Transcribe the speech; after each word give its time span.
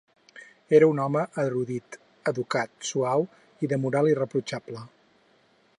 Era 0.77 0.87
un 0.93 1.01
home 1.03 1.25
erudit, 1.43 1.97
educat, 2.33 2.73
suau 2.91 3.27
i 3.67 3.69
de 3.75 3.81
moral 3.85 4.13
irreprotxable. 4.15 4.85